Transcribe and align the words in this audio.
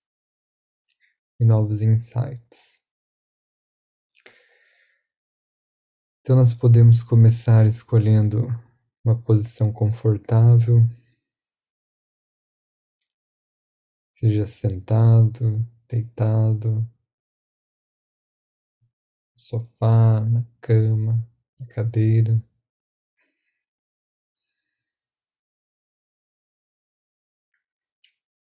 e 1.37 1.43
novos 1.43 1.81
insights. 1.81 2.81
Então, 6.21 6.37
nós 6.37 6.53
podemos 6.53 7.03
começar 7.03 7.65
escolhendo 7.65 8.47
uma 9.03 9.21
posição 9.21 9.73
confortável, 9.73 10.89
seja 14.13 14.47
sentado, 14.47 15.67
deitado, 15.85 16.89
sofá, 19.35 20.21
na 20.21 20.45
cama, 20.61 21.29
na 21.59 21.65
cadeira. 21.67 22.41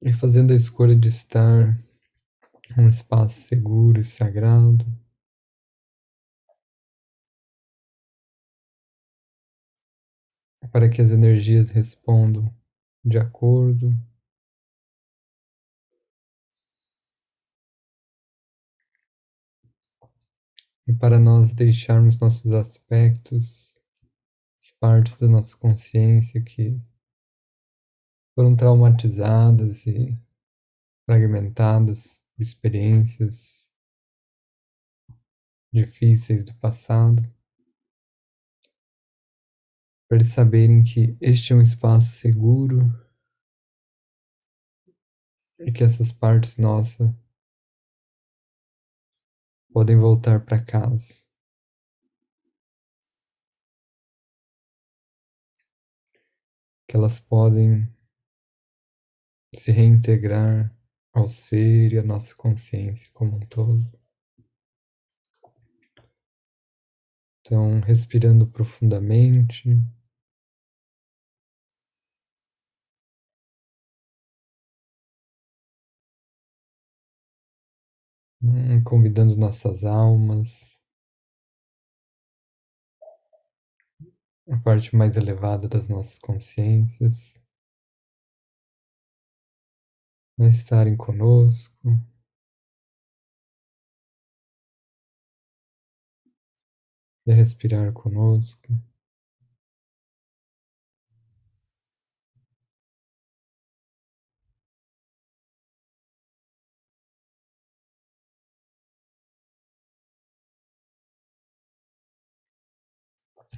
E 0.01 0.13
fazendo 0.13 0.53
a 0.53 0.55
escolha 0.55 0.95
de 0.95 1.09
estar 1.09 1.77
num 2.75 2.89
espaço 2.89 3.41
seguro 3.41 3.99
e 3.99 4.03
sagrado. 4.03 4.85
Para 10.71 10.89
que 10.89 11.01
as 11.01 11.11
energias 11.11 11.71
respondam 11.71 12.53
de 13.03 13.17
acordo 13.17 13.89
e 20.87 20.93
para 20.93 21.19
nós 21.19 21.53
deixarmos 21.53 22.17
nossos 22.17 22.51
aspectos, 22.53 23.77
as 24.57 24.71
partes 24.79 25.19
da 25.19 25.27
nossa 25.27 25.55
consciência 25.57 26.41
que 26.41 26.79
foram 28.37 28.55
traumatizadas 28.55 29.87
e 29.87 30.15
fragmentadas 31.07 32.21
por 32.35 32.43
experiências 32.43 33.67
difíceis 35.73 36.43
do 36.43 36.53
passado, 36.53 37.23
para 40.07 40.19
eles 40.19 40.31
saberem 40.31 40.83
que 40.83 41.17
este 41.19 41.51
é 41.51 41.55
um 41.55 41.63
espaço 41.63 42.11
seguro 42.11 42.83
e 45.57 45.71
que 45.71 45.83
essas 45.83 46.11
partes 46.11 46.57
nossas 46.57 47.11
podem 49.73 49.97
voltar 49.97 50.45
para 50.45 50.63
casa. 50.63 51.25
Que 56.87 56.95
elas 56.95 57.19
podem 57.19 57.96
se 59.57 59.71
reintegrar 59.71 60.73
ao 61.13 61.27
ser 61.27 61.93
e 61.93 61.99
à 61.99 62.03
nossa 62.03 62.35
consciência 62.35 63.09
como 63.13 63.37
um 63.37 63.39
todo. 63.41 63.85
Então, 67.41 67.79
respirando 67.79 68.45
profundamente. 68.45 69.67
Hum, 78.41 78.83
convidando 78.83 79.35
nossas 79.35 79.83
almas, 79.83 80.81
a 84.49 84.57
parte 84.57 84.93
mais 84.93 85.15
elevada 85.15 85.69
das 85.69 85.87
nossas 85.87 86.19
consciências, 86.19 87.36
a 90.39 90.47
estarem 90.47 90.95
conosco. 90.95 91.75
E 97.25 97.31
a 97.31 97.35
respirar 97.35 97.93
conosco. 97.93 98.73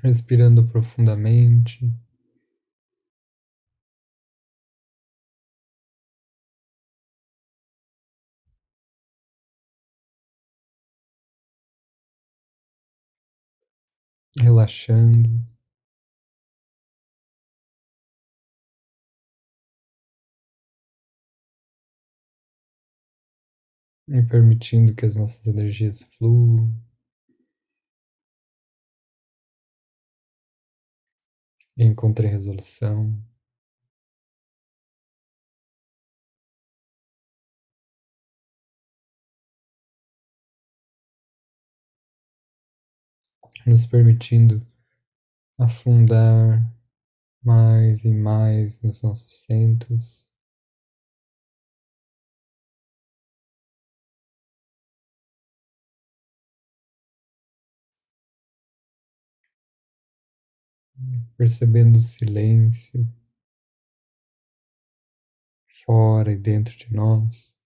respirando 0.01 0.65
profundamente. 0.65 1.93
Relaxando. 14.37 15.29
E 24.07 24.21
permitindo 24.23 24.93
que 24.95 25.05
as 25.05 25.15
nossas 25.15 25.45
energias 25.47 26.01
fluam. 26.03 26.73
e 31.79 31.85
encontrei 31.85 32.29
resolução. 32.29 33.28
Nos 43.69 43.85
permitindo 43.85 44.65
afundar 45.55 46.59
mais 47.43 48.03
e 48.03 48.09
mais 48.11 48.81
nos 48.81 49.03
nossos 49.03 49.43
centros. 49.43 50.27
percebendo 61.37 61.99
o 61.99 62.01
silêncio 62.01 63.07
fora 65.85 66.31
e 66.31 66.35
dentro 66.35 66.75
de 66.75 66.91
nós. 66.91 67.58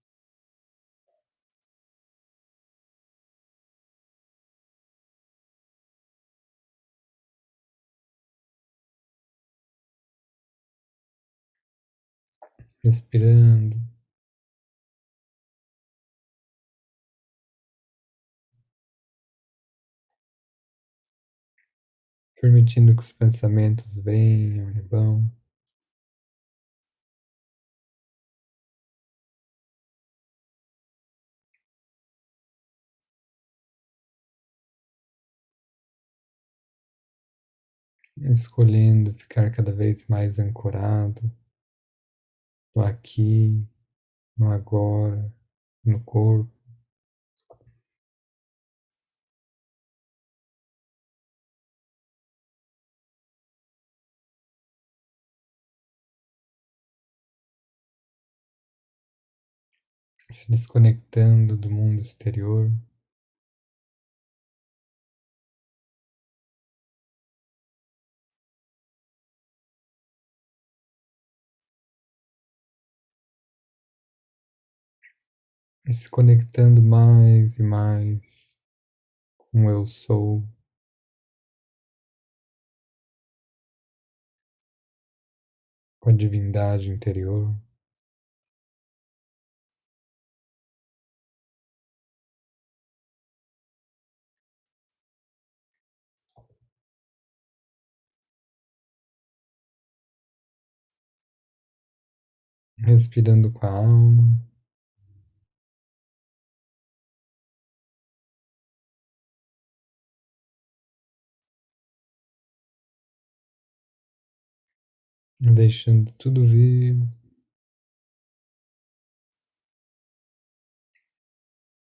respirando. 12.83 13.77
Permitindo 22.39 22.93
que 22.95 23.01
os 23.01 23.11
pensamentos 23.11 23.97
venham 23.97 24.69
e 24.69 24.81
vão. 24.81 25.31
Escolhendo 38.17 39.13
ficar 39.13 39.51
cada 39.51 39.71
vez 39.71 40.07
mais 40.07 40.39
ancorado 40.39 41.31
no 42.75 42.83
aqui, 42.83 43.67
no 44.37 44.51
agora, 44.51 45.33
no 45.85 46.03
corpo. 46.03 46.51
Se 60.29 60.51
desconectando 60.51 61.55
do 61.55 61.69
mundo 61.69 62.01
exterior. 62.01 62.69
E 75.85 75.93
se 75.93 76.09
conectando 76.09 76.81
mais 76.83 77.57
e 77.57 77.63
mais 77.63 78.55
com 79.37 79.69
eu 79.69 79.85
sou. 79.87 80.43
Com 85.99 86.11
a 86.11 86.13
divindade 86.13 86.91
interior. 86.91 87.55
Respirando 102.77 103.51
com 103.51 103.65
a 103.65 103.69
alma. 103.71 104.52
Deixando 115.51 116.11
tudo 116.17 116.43
vir 116.45 116.97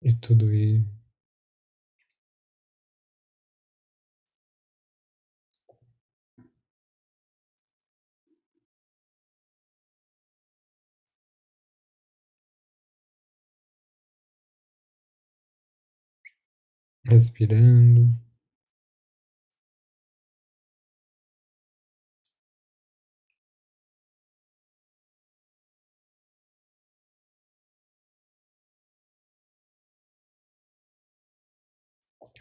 e 0.01 0.11
tudo 0.13 0.51
ir. 0.53 0.85
Respirando. 17.05 18.09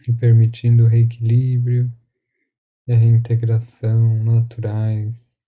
E 0.09 0.13
permitindo 0.13 0.85
o 0.85 0.89
reequilíbrio 0.89 1.93
e 2.87 2.93
a 2.93 2.97
reintegração 2.97 4.23
naturais 4.25 5.41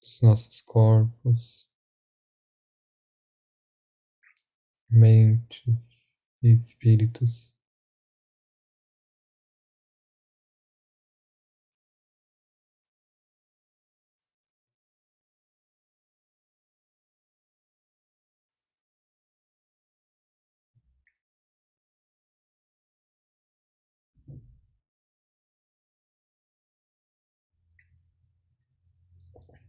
dos 0.00 0.20
nossos 0.22 0.62
corpos, 0.62 1.68
mentes 4.88 6.18
e 6.42 6.52
espíritos. 6.52 7.57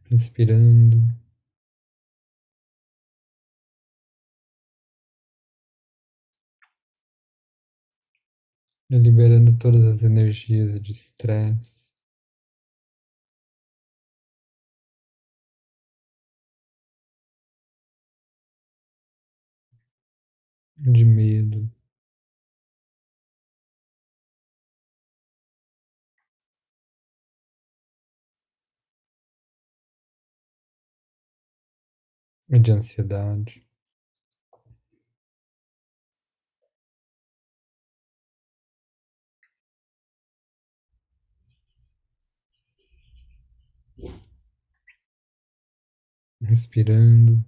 Respirando. 0.10 0.98
Liberando 8.90 9.58
todas 9.58 9.84
as 9.84 10.04
energias 10.04 10.80
de 10.82 10.92
estresse. 10.92 11.92
De 20.78 21.06
medo. 21.06 21.70
E 32.50 32.60
de 32.60 32.72
ansiedade. 32.72 33.62
Respirando. 46.42 47.42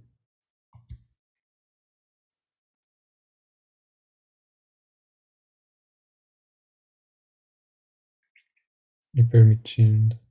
E 9.14 9.22
permitindo. 9.24 10.21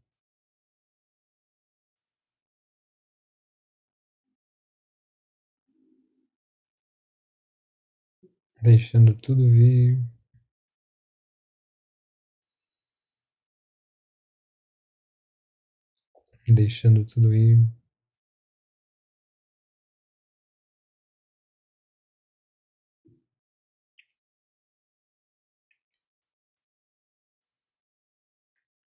Deixando 8.62 9.14
tudo 9.16 9.44
vir. 9.50 10.00
Deixando 16.48 17.06
tudo 17.06 17.34
ir. 17.34 17.68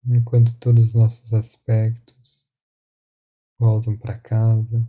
Enquanto 0.06 0.58
todos 0.58 0.88
os 0.88 0.94
nossos 0.94 1.32
aspectos 1.32 2.46
voltam 3.58 3.96
para 3.96 4.18
casa. 4.18 4.86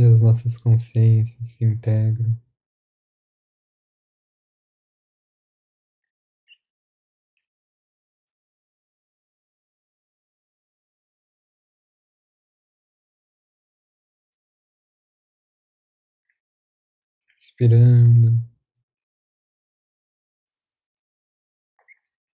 E 0.00 0.04
as 0.04 0.18
nossas 0.18 0.56
consciências 0.56 1.46
se 1.48 1.62
integram. 1.62 2.34
Respirando, 17.34 18.32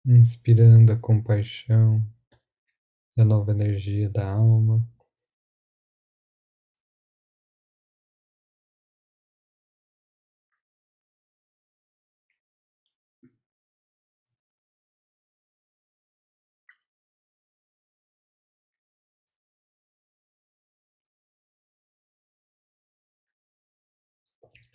inspirando 0.06 0.90
a 0.92 0.96
compaixão 0.96 2.02
e 3.14 3.20
a 3.20 3.24
nova 3.26 3.50
energia 3.50 4.08
da 4.08 4.26
alma. 4.26 4.82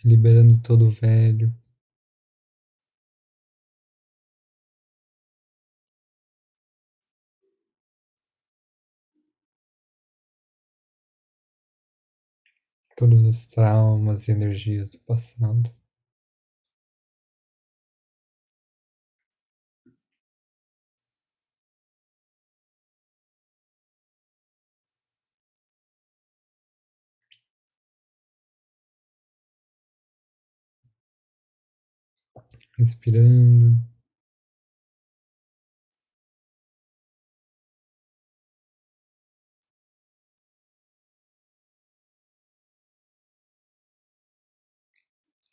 Liberando 0.04 0.58
todo 0.58 0.86
o 0.86 0.90
velho. 0.90 1.52
Todos 12.96 13.22
os 13.26 13.46
traumas 13.48 14.28
e 14.28 14.30
energias 14.32 14.92
do 14.92 14.98
passado. 15.00 15.70
Respirando. 32.82 33.78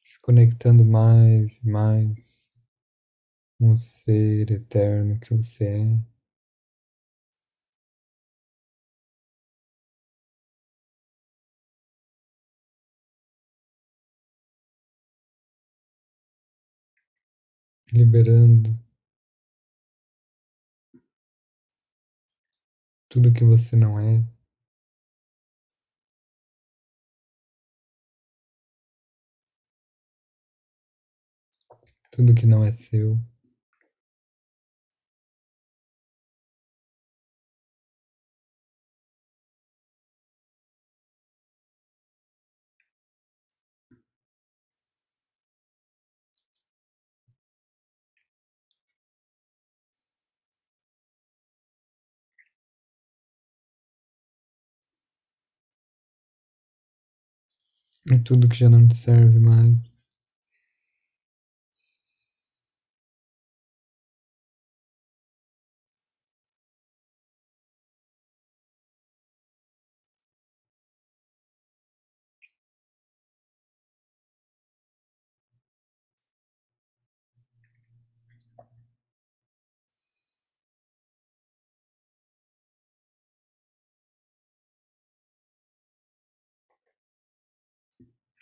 se 0.03 0.19
conectando 0.19 0.83
mais 0.83 1.57
e 1.57 1.67
mais 1.69 2.49
com 3.57 3.71
o 3.73 3.77
ser 3.77 4.51
eterno 4.51 5.19
que 5.19 5.33
você 5.33 5.65
é. 5.65 6.18
Liberando 17.91 18.75
tudo 23.07 23.31
que 23.33 23.43
você 23.43 23.75
não 23.75 23.99
é. 23.99 24.23
tudo 32.11 32.33
que 32.35 32.45
não 32.45 32.63
é 32.63 32.71
seu. 32.71 33.17
E 58.05 58.19
tudo 58.19 58.49
que 58.49 58.55
já 58.57 58.69
não 58.69 58.87
te 58.87 58.95
serve 58.97 59.39
mais. 59.39 59.93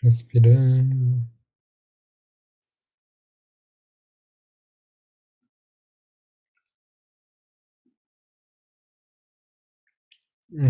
Respirando. 0.02 1.22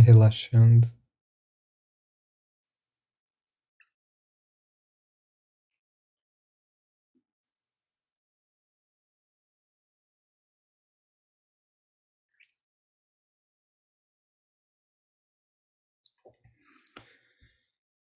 Relaxando. 0.06 0.88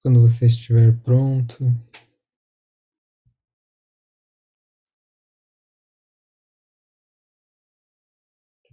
Quando 0.05 0.21
você 0.21 0.47
estiver 0.47 0.97
pronto, 1.03 1.65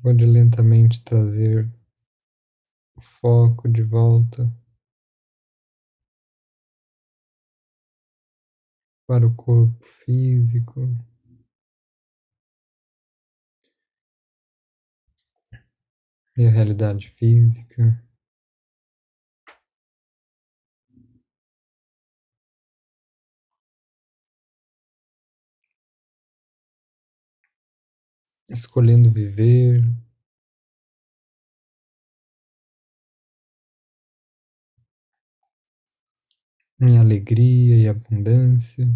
pode 0.01 0.25
lentamente 0.25 1.01
trazer 1.03 1.69
o 2.95 3.01
foco 3.01 3.67
de 3.67 3.81
volta 3.81 4.47
para 9.05 9.27
o 9.27 9.35
corpo 9.35 9.83
físico. 9.83 10.87
E 16.37 16.47
a 16.47 16.49
realidade 16.49 17.09
física. 17.09 18.03
Escolhendo 28.49 29.09
viver. 29.11 29.83
Em 36.81 36.97
alegria 36.97 37.77
e 37.77 37.87
abundância. 37.87 38.87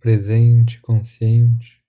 Presente, 0.00 0.80
consciente. 0.80 1.81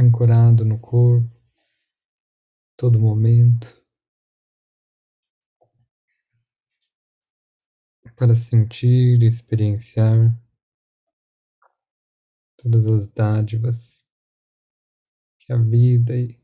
Ancorado 0.00 0.64
no 0.64 0.78
corpo, 0.78 1.30
todo 2.76 2.98
momento, 2.98 3.84
para 8.16 8.34
sentir 8.34 9.22
e 9.22 9.26
experienciar 9.26 10.34
todas 12.56 12.86
as 12.86 13.08
dádivas 13.08 14.06
que 15.38 15.52
a 15.52 15.56
vida 15.56 16.16
e 16.16 16.40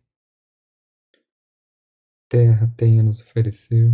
terra 2.28 2.70
tem 2.76 3.00
a 3.00 3.02
nos 3.02 3.20
oferecer. 3.20 3.90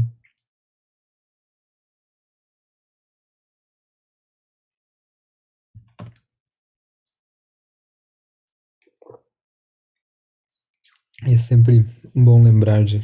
E 11.25 11.35
é 11.35 11.39
sempre 11.39 11.87
bom 12.13 12.43
lembrar 12.43 12.85
de 12.85 13.01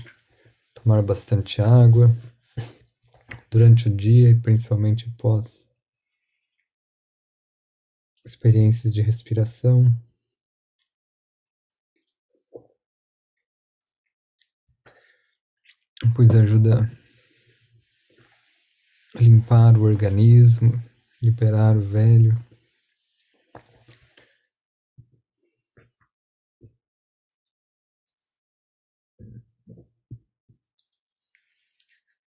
tomar 0.75 1.03
bastante 1.03 1.63
água 1.63 2.11
durante 3.49 3.89
o 3.89 3.95
dia 3.95 4.31
e 4.31 4.41
principalmente 4.41 5.09
após 5.09 5.69
experiências 8.25 8.93
de 8.93 9.01
respiração. 9.03 9.95
Pois 16.17 16.31
ajuda 16.31 16.91
a 19.15 19.21
limpar 19.21 19.79
o 19.79 19.83
organismo, 19.83 20.73
liberar 21.23 21.77
o 21.77 21.81
velho. 21.81 22.48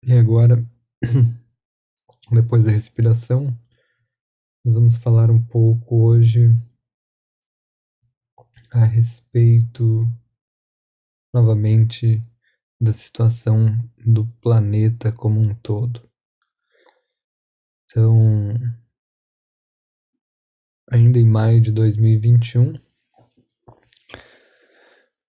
E 0.09 0.13
agora, 0.13 0.67
depois 2.33 2.65
da 2.65 2.71
respiração, 2.71 3.55
Nós 4.65 4.73
vamos 4.73 4.97
falar 4.97 5.29
um 5.29 5.39
pouco 5.39 6.03
hoje 6.03 6.49
a 8.71 8.85
respeito, 8.85 10.11
novamente, 11.31 12.23
da 12.81 12.91
situação 12.91 13.77
do 14.03 14.25
planeta 14.41 15.11
como 15.11 15.39
um 15.39 15.53
todo. 15.53 16.09
Então, 17.83 18.55
ainda 20.89 21.19
em 21.19 21.25
maio 21.25 21.61
de 21.61 21.71
2021, 21.71 22.73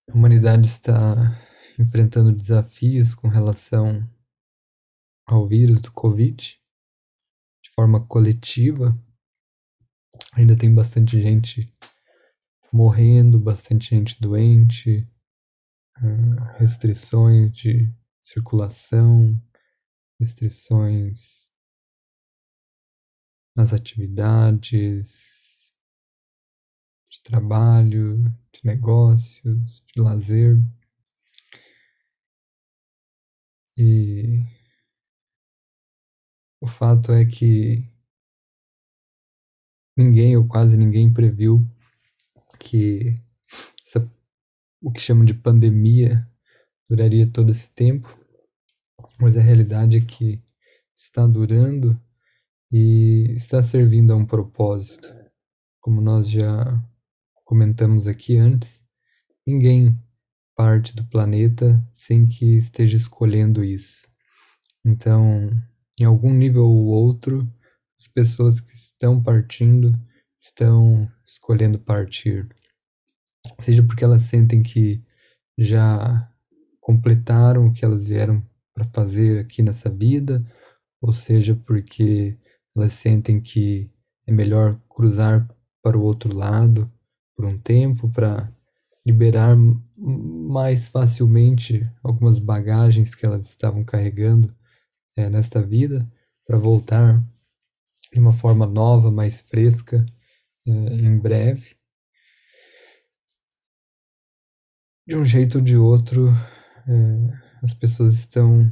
a 0.09 0.11
humanidade 0.11 0.67
está 0.67 1.39
enfrentando 1.77 2.35
desafios 2.35 3.13
com 3.13 3.27
relação 3.27 4.09
ao 5.31 5.47
vírus 5.47 5.81
do 5.81 5.91
Covid 5.91 6.59
de 7.63 7.69
forma 7.71 8.05
coletiva 8.05 8.95
Ainda 10.33 10.57
tem 10.57 10.73
bastante 10.73 11.21
gente 11.21 11.73
morrendo, 12.71 13.37
bastante 13.37 13.89
gente 13.89 14.19
doente, 14.19 15.05
ah, 15.95 16.53
restrições 16.57 17.51
de 17.51 17.93
circulação, 18.21 19.41
restrições 20.17 21.51
nas 23.53 23.73
atividades 23.73 25.73
de 27.09 27.21
trabalho, 27.21 28.23
de 28.53 28.61
negócios, 28.63 29.83
de 29.93 30.01
lazer. 30.01 30.55
E 33.77 34.60
o 36.61 36.67
fato 36.67 37.11
é 37.11 37.25
que 37.25 37.83
ninguém 39.97 40.37
ou 40.37 40.47
quase 40.47 40.77
ninguém 40.77 41.11
previu 41.11 41.67
que 42.59 43.19
essa, 43.85 44.07
o 44.79 44.91
que 44.91 45.01
chamam 45.01 45.25
de 45.25 45.33
pandemia 45.33 46.27
duraria 46.87 47.25
todo 47.25 47.49
esse 47.49 47.69
tempo, 47.73 48.15
mas 49.19 49.35
a 49.35 49.41
realidade 49.41 49.97
é 49.97 50.01
que 50.01 50.41
está 50.95 51.25
durando 51.25 51.99
e 52.71 53.33
está 53.35 53.63
servindo 53.63 54.13
a 54.13 54.15
um 54.15 54.25
propósito. 54.25 55.13
Como 55.79 55.99
nós 55.99 56.29
já 56.29 56.79
comentamos 57.43 58.07
aqui 58.07 58.37
antes, 58.37 58.81
ninguém 59.45 59.97
parte 60.55 60.95
do 60.95 61.03
planeta 61.05 61.83
sem 61.95 62.27
que 62.27 62.55
esteja 62.55 62.95
escolhendo 62.95 63.63
isso. 63.63 64.07
Então, 64.85 65.49
em 66.01 66.05
algum 66.05 66.33
nível 66.33 66.65
ou 66.65 66.85
outro, 66.85 67.47
as 67.99 68.07
pessoas 68.07 68.59
que 68.59 68.73
estão 68.73 69.21
partindo 69.21 69.93
estão 70.39 71.07
escolhendo 71.23 71.77
partir. 71.77 72.49
Seja 73.59 73.83
porque 73.83 74.03
elas 74.03 74.23
sentem 74.23 74.63
que 74.63 75.03
já 75.57 76.27
completaram 76.79 77.67
o 77.67 77.73
que 77.73 77.85
elas 77.85 78.07
vieram 78.07 78.43
para 78.73 78.85
fazer 78.85 79.39
aqui 79.39 79.61
nessa 79.61 79.89
vida, 79.89 80.43
ou 80.99 81.13
seja 81.13 81.55
porque 81.55 82.35
elas 82.75 82.93
sentem 82.93 83.39
que 83.39 83.91
é 84.25 84.31
melhor 84.31 84.79
cruzar 84.89 85.47
para 85.83 85.97
o 85.97 86.01
outro 86.01 86.35
lado 86.35 86.91
por 87.35 87.45
um 87.45 87.59
tempo 87.59 88.09
para 88.09 88.51
liberar 89.05 89.55
mais 89.95 90.87
facilmente 90.87 91.87
algumas 92.03 92.39
bagagens 92.39 93.13
que 93.13 93.25
elas 93.25 93.47
estavam 93.47 93.83
carregando 93.83 94.53
é, 95.21 95.29
nesta 95.29 95.61
vida 95.61 96.09
para 96.45 96.57
voltar 96.57 97.23
de 98.11 98.19
uma 98.19 98.33
forma 98.33 98.65
nova, 98.65 99.11
mais 99.11 99.41
fresca, 99.41 100.05
é, 100.65 100.71
em 100.71 101.17
breve. 101.17 101.75
De 105.07 105.15
um 105.15 105.23
jeito 105.23 105.59
ou 105.59 105.63
de 105.63 105.77
outro, 105.77 106.29
é, 106.87 107.63
as 107.63 107.73
pessoas 107.73 108.13
estão 108.13 108.71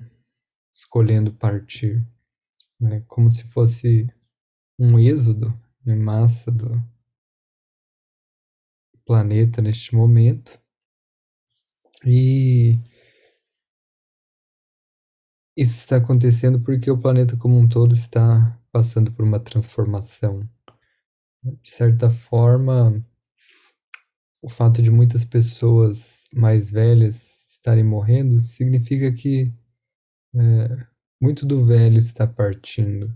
escolhendo 0.73 1.33
partir, 1.33 2.05
né, 2.79 3.01
como 3.07 3.29
se 3.29 3.43
fosse 3.43 4.07
um 4.77 4.97
êxodo 4.97 5.53
em 5.85 5.95
massa 5.95 6.51
do 6.51 6.81
planeta 9.05 9.61
neste 9.61 9.95
momento. 9.95 10.59
E 12.05 12.79
isso 15.59 15.75
está 15.79 15.97
acontecendo 15.97 16.61
porque 16.61 16.89
o 16.89 16.97
planeta 16.97 17.35
como 17.35 17.57
um 17.57 17.67
todo 17.67 17.93
está 17.93 18.57
passando 18.71 19.11
por 19.11 19.25
uma 19.25 19.41
transformação. 19.41 20.47
De 21.43 21.69
certa 21.69 22.09
forma, 22.09 23.05
o 24.41 24.47
fato 24.47 24.81
de 24.81 24.89
muitas 24.89 25.25
pessoas 25.25 26.29
mais 26.33 26.69
velhas 26.69 27.45
estarem 27.49 27.83
morrendo 27.83 28.39
significa 28.39 29.11
que 29.11 29.53
é, 30.33 30.87
muito 31.21 31.45
do 31.45 31.65
velho 31.65 31.97
está 31.97 32.25
partindo. 32.25 33.13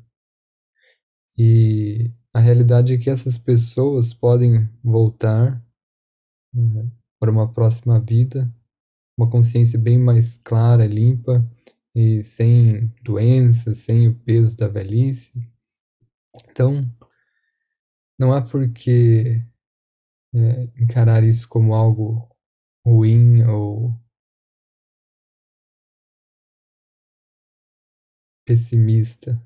E 1.37 2.11
a 2.33 2.41
realidade 2.41 2.93
é 2.93 2.97
que 2.97 3.09
essas 3.09 3.37
pessoas 3.37 4.13
podem 4.13 4.69
voltar 4.83 5.65
uhum, 6.53 6.91
para 7.21 7.31
uma 7.31 7.53
próxima 7.53 8.01
vida, 8.01 8.53
uma 9.17 9.29
consciência 9.29 9.79
bem 9.79 9.97
mais 9.97 10.37
clara, 10.43 10.85
limpa 10.85 11.49
e 11.95 12.23
sem 12.23 12.87
doenças, 13.03 13.79
sem 13.79 14.07
o 14.07 14.15
peso 14.19 14.57
da 14.57 14.67
velhice. 14.67 15.33
Então, 16.49 16.83
não 18.17 18.33
há 18.33 18.41
por 18.41 18.71
que 18.71 19.43
é, 20.33 20.63
encarar 20.81 21.23
isso 21.23 21.47
como 21.47 21.73
algo 21.75 22.27
ruim 22.85 23.43
ou 23.43 23.95
pessimista. 28.45 29.41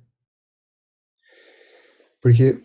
Porque 2.22 2.64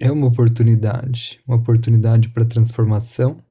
é 0.00 0.10
uma 0.10 0.26
oportunidade, 0.26 1.42
uma 1.46 1.56
oportunidade 1.56 2.28
para 2.28 2.44
transformação 2.44 3.44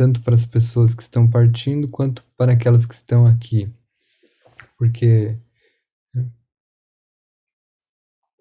tanto 0.00 0.22
para 0.22 0.34
as 0.34 0.46
pessoas 0.46 0.94
que 0.94 1.02
estão 1.02 1.28
partindo 1.28 1.86
quanto 1.86 2.24
para 2.34 2.52
aquelas 2.52 2.86
que 2.86 2.94
estão 2.94 3.26
aqui. 3.26 3.70
Porque 4.78 5.38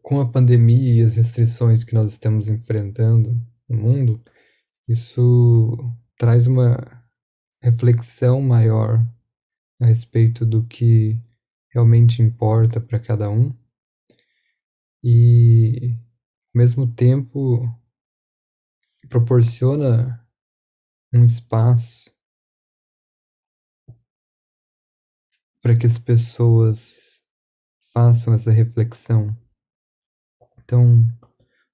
com 0.02 0.22
a 0.22 0.32
pandemia 0.32 0.94
e 0.94 1.02
as 1.02 1.18
restrições 1.18 1.84
que 1.84 1.94
nós 1.94 2.12
estamos 2.12 2.48
enfrentando 2.48 3.36
no 3.68 3.76
mundo, 3.76 4.24
isso 4.88 5.76
traz 6.18 6.48
uma 6.48 6.78
reflexão 7.62 8.40
maior 8.40 9.06
a 9.82 9.86
respeito 9.86 10.46
do 10.46 10.64
que 10.64 11.20
realmente 11.74 12.22
importa 12.22 12.80
para 12.80 13.02
cada 13.02 13.30
um. 13.30 13.54
E, 15.04 15.94
ao 16.56 16.62
mesmo 16.62 16.88
tempo, 16.88 17.62
proporciona 19.10 20.26
um 21.12 21.24
espaço 21.24 22.14
para 25.62 25.76
que 25.78 25.86
as 25.86 25.98
pessoas 25.98 27.22
façam 27.92 28.34
essa 28.34 28.52
reflexão. 28.52 29.36
Então, 30.60 31.06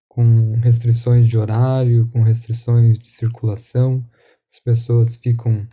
com 0.07 0.55
restrições 0.55 1.27
de 1.27 1.37
horário, 1.37 2.09
com 2.11 2.21
restrições 2.23 2.97
de 2.97 3.11
circulação, 3.11 4.09
as 4.49 4.59
pessoas 4.59 5.17
ficam 5.17 5.67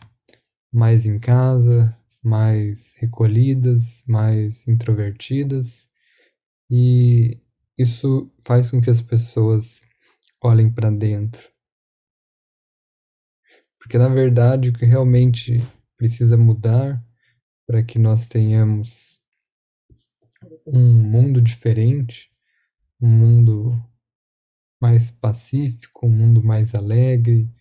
mais 0.72 1.07
em 1.07 1.18
casa, 1.20 1.96
mais 2.22 2.94
recolhidas, 2.94 4.03
mais 4.07 4.66
introvertidas, 4.66 5.88
e 6.68 7.40
isso 7.79 8.33
faz 8.40 8.70
com 8.70 8.81
que 8.81 8.90
as 8.90 9.01
pessoas 9.01 9.85
olhem 10.42 10.72
para 10.72 10.90
dentro 10.90 11.51
porque 13.82 13.98
na 13.98 14.06
verdade 14.08 14.68
o 14.68 14.72
que 14.72 14.86
realmente 14.86 15.60
precisa 15.96 16.36
mudar 16.36 17.04
para 17.66 17.82
que 17.82 17.98
nós 17.98 18.28
tenhamos 18.28 19.20
um 20.64 20.80
mundo 20.80 21.42
diferente, 21.42 22.30
um 23.00 23.08
mundo 23.08 23.72
mais 24.80 25.10
pacífico, 25.10 26.06
um 26.06 26.10
mundo 26.10 26.44
mais 26.44 26.76
alegre, 26.76 27.52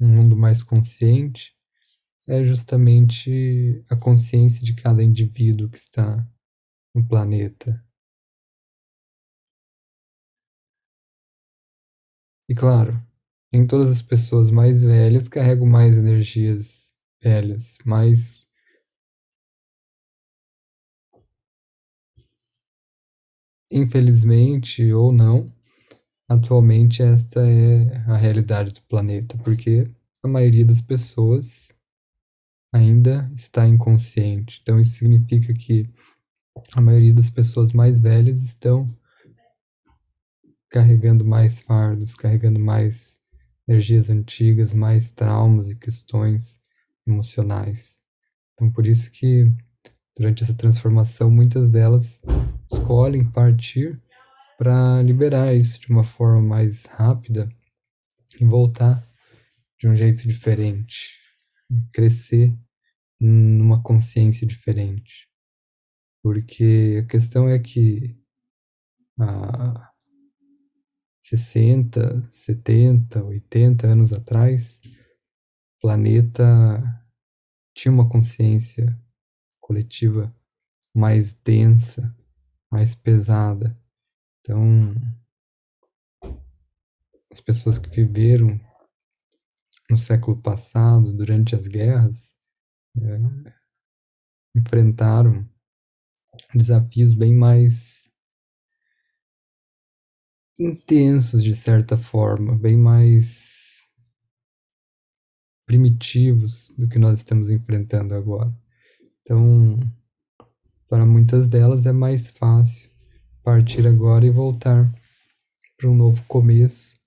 um 0.00 0.08
mundo 0.08 0.36
mais 0.36 0.64
consciente, 0.64 1.56
é 2.26 2.42
justamente 2.42 3.84
a 3.88 3.94
consciência 3.94 4.64
de 4.64 4.74
cada 4.74 5.00
indivíduo 5.00 5.70
que 5.70 5.78
está 5.78 6.28
no 6.92 7.06
planeta. 7.06 7.84
E 12.48 12.54
claro, 12.54 13.00
em 13.52 13.66
todas 13.66 13.90
as 13.90 14.02
pessoas 14.02 14.50
mais 14.50 14.82
velhas 14.82 15.28
carrego 15.28 15.66
mais 15.66 15.96
energias 15.96 16.92
velhas, 17.22 17.78
mais 17.84 18.46
infelizmente 23.70 24.92
ou 24.92 25.12
não, 25.12 25.52
atualmente 26.28 27.02
esta 27.02 27.40
é 27.40 27.96
a 28.06 28.16
realidade 28.16 28.72
do 28.72 28.82
planeta, 28.82 29.36
porque 29.38 29.90
a 30.22 30.28
maioria 30.28 30.64
das 30.64 30.80
pessoas 30.80 31.68
ainda 32.72 33.30
está 33.34 33.66
inconsciente. 33.66 34.60
Então 34.62 34.80
isso 34.80 34.96
significa 34.96 35.52
que 35.54 35.88
a 36.74 36.80
maioria 36.80 37.14
das 37.14 37.30
pessoas 37.30 37.72
mais 37.72 38.00
velhas 38.00 38.42
estão 38.42 38.94
carregando 40.68 41.24
mais 41.24 41.60
fardos, 41.60 42.14
carregando 42.14 42.58
mais 42.58 43.17
energias 43.68 44.08
antigas, 44.08 44.72
mais 44.72 45.10
traumas 45.10 45.68
e 45.68 45.76
questões 45.76 46.58
emocionais. 47.06 47.98
Então 48.54 48.72
por 48.72 48.86
isso 48.86 49.10
que 49.10 49.52
durante 50.16 50.42
essa 50.42 50.54
transformação 50.54 51.30
muitas 51.30 51.70
delas 51.70 52.20
escolhem 52.72 53.24
partir 53.30 54.02
para 54.58 55.02
liberar 55.02 55.54
isso 55.54 55.80
de 55.80 55.88
uma 55.88 56.02
forma 56.02 56.42
mais 56.42 56.86
rápida 56.86 57.48
e 58.40 58.44
voltar 58.44 59.06
de 59.78 59.86
um 59.86 59.94
jeito 59.94 60.26
diferente, 60.26 61.16
crescer 61.92 62.52
numa 63.20 63.80
consciência 63.82 64.46
diferente. 64.46 65.28
Porque 66.22 67.00
a 67.04 67.06
questão 67.06 67.48
é 67.48 67.58
que 67.58 68.16
há 69.20 69.92
60, 71.28 72.22
70, 72.30 73.22
80 73.22 73.86
anos 73.86 74.14
atrás, 74.14 74.80
o 74.84 75.80
planeta 75.82 77.04
tinha 77.76 77.92
uma 77.92 78.08
consciência 78.08 78.98
coletiva 79.60 80.34
mais 80.94 81.34
densa, 81.34 82.16
mais 82.72 82.94
pesada. 82.94 83.78
Então, 84.40 84.94
as 87.30 87.42
pessoas 87.42 87.78
que 87.78 87.90
viveram 87.90 88.58
no 89.90 89.98
século 89.98 90.40
passado, 90.40 91.12
durante 91.12 91.54
as 91.54 91.68
guerras, 91.68 92.38
é, 92.96 93.18
enfrentaram 94.56 95.46
desafios 96.54 97.12
bem 97.12 97.34
mais 97.34 97.97
intensos, 100.58 101.44
de 101.44 101.54
certa 101.54 101.96
forma, 101.96 102.56
bem 102.58 102.76
mais 102.76 103.86
primitivos 105.64 106.70
do 106.76 106.88
que 106.88 106.98
nós 106.98 107.18
estamos 107.18 107.50
enfrentando 107.50 108.14
agora. 108.14 108.52
Então, 109.20 109.78
para 110.88 111.04
muitas 111.04 111.46
delas 111.46 111.86
é 111.86 111.92
mais 111.92 112.30
fácil 112.30 112.90
partir 113.42 113.86
agora 113.86 114.26
e 114.26 114.30
voltar 114.30 114.92
para 115.76 115.88
um 115.88 115.94
novo 115.94 116.24
começo, 116.24 116.98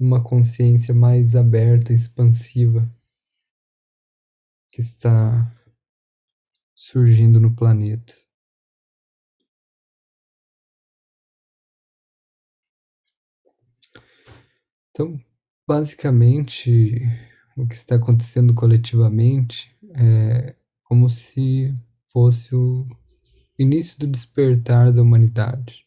uma 0.00 0.22
consciência 0.22 0.94
mais 0.94 1.36
aberta, 1.36 1.92
expansiva, 1.92 2.90
que 4.72 4.80
está 4.80 5.54
surgindo 6.74 7.38
no 7.38 7.54
planeta. 7.54 8.14
Então, 14.98 15.16
basicamente, 15.64 17.00
o 17.56 17.64
que 17.68 17.74
está 17.76 17.94
acontecendo 17.94 18.52
coletivamente 18.52 19.72
é 19.94 20.56
como 20.82 21.08
se 21.08 21.72
fosse 22.12 22.52
o 22.52 22.84
início 23.56 23.96
do 24.00 24.08
despertar 24.08 24.92
da 24.92 25.00
humanidade. 25.00 25.86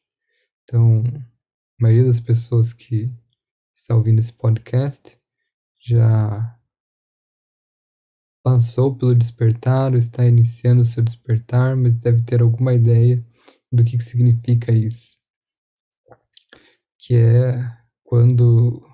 Então, 0.63 1.03
a 1.05 1.83
maioria 1.83 2.05
das 2.05 2.21
pessoas 2.21 2.71
que 2.71 3.13
está 3.73 3.97
ouvindo 3.97 4.19
esse 4.19 4.31
podcast 4.31 5.19
já 5.77 6.57
passou 8.41 8.95
pelo 8.95 9.13
despertar 9.13 9.91
ou 9.91 9.97
está 9.97 10.25
iniciando 10.25 10.83
o 10.83 10.85
seu 10.85 11.03
despertar, 11.03 11.75
mas 11.75 11.93
deve 11.95 12.21
ter 12.23 12.41
alguma 12.41 12.73
ideia 12.73 13.21
do 13.69 13.83
que, 13.83 13.97
que 13.97 14.03
significa 14.05 14.71
isso. 14.71 15.19
Que 16.97 17.15
é 17.15 17.77
quando 18.05 18.89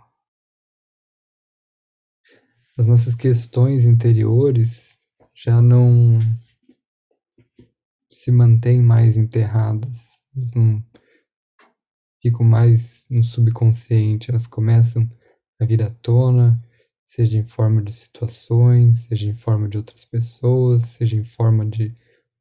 as 2.78 2.86
nossas 2.86 3.16
questões 3.16 3.86
interiores 3.86 4.98
já 5.34 5.62
não 5.62 6.20
se 8.10 8.32
mantêm 8.32 8.82
mais 8.82 9.18
enterradas, 9.18 10.22
elas 10.36 10.54
não 10.54 10.84
ficam 12.22 12.46
mais 12.46 13.06
no 13.10 13.24
subconsciente, 13.24 14.30
elas 14.30 14.48
começam 14.48 15.10
a 15.60 15.66
vir 15.66 15.82
à 15.82 15.90
tona 15.90 16.62
seja 17.08 17.38
em 17.38 17.44
forma 17.44 17.82
de 17.82 17.94
situações, 17.94 19.06
seja 19.06 19.30
em 19.30 19.34
forma 19.34 19.70
de 19.70 19.78
outras 19.78 20.04
pessoas, 20.04 20.84
seja 20.84 21.16
em 21.16 21.24
forma 21.24 21.66
de 21.66 21.96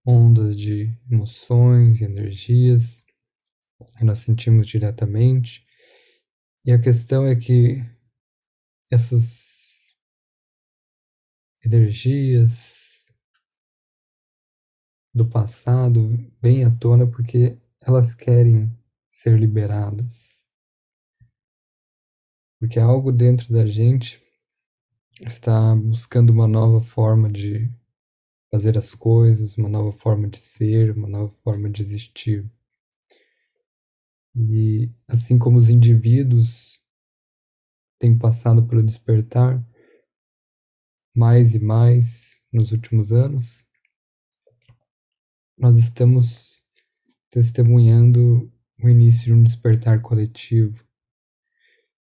ondas 0.04 0.58
de 0.58 0.92
emoções 1.10 2.00
e 2.00 2.04
energias 2.04 3.04
que 3.96 4.04
nós 4.04 4.18
sentimos 4.18 4.66
diretamente. 4.66 5.64
E 6.64 6.72
a 6.72 6.80
questão 6.80 7.24
é 7.24 7.36
que 7.36 7.80
essas 8.90 9.45
energias 11.66 13.12
do 15.12 15.28
passado 15.28 16.08
vêm 16.40 16.64
à 16.64 16.70
tona 16.70 17.06
porque 17.06 17.58
elas 17.82 18.14
querem 18.14 18.70
ser 19.10 19.38
liberadas. 19.38 20.46
Porque 22.58 22.78
algo 22.78 23.10
dentro 23.10 23.52
da 23.52 23.66
gente 23.66 24.22
está 25.26 25.74
buscando 25.74 26.30
uma 26.30 26.46
nova 26.46 26.80
forma 26.80 27.28
de 27.28 27.70
fazer 28.50 28.78
as 28.78 28.94
coisas, 28.94 29.56
uma 29.58 29.68
nova 29.68 29.92
forma 29.92 30.28
de 30.28 30.38
ser, 30.38 30.96
uma 30.96 31.08
nova 31.08 31.30
forma 31.42 31.68
de 31.68 31.82
existir. 31.82 32.48
E 34.34 34.90
assim 35.08 35.38
como 35.38 35.58
os 35.58 35.68
indivíduos 35.68 36.80
têm 37.98 38.16
passado 38.16 38.66
pelo 38.66 38.82
despertar 38.82 39.66
mais 41.16 41.54
e 41.54 41.58
mais 41.58 42.42
nos 42.52 42.72
últimos 42.72 43.10
anos, 43.10 43.66
nós 45.58 45.78
estamos 45.78 46.62
testemunhando 47.30 48.52
o 48.82 48.88
início 48.88 49.24
de 49.24 49.32
um 49.32 49.42
despertar 49.42 50.02
coletivo. 50.02 50.84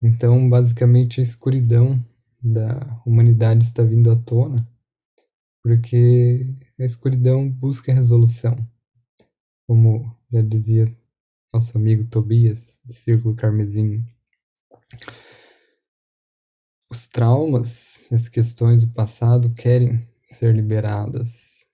Então, 0.03 0.51
basicamente, 0.51 1.21
a 1.21 1.23
escuridão 1.23 2.05
da 2.43 3.01
humanidade 3.07 3.65
está 3.65 3.83
vindo 3.83 4.11
à 4.11 4.17
tona, 4.17 4.69
porque 5.63 6.53
a 6.79 6.85
escuridão 6.85 7.49
busca 7.49 7.93
resolução. 7.93 8.57
Como 9.69 10.17
já 10.33 10.43
dizia 10.43 10.97
nosso 11.53 11.79
amigo 11.79 12.05
Tobias, 12.05 12.81
de 12.85 12.93
Círculo 12.93 13.35
Carmesim. 13.37 14.05
Os 16.91 17.09
traumas 17.09 18.09
e 18.11 18.15
as 18.15 18.29
questões 18.29 18.85
do 18.85 18.93
passado 18.93 19.53
querem 19.55 20.09
ser 20.23 20.55
liberadas. 20.55 21.67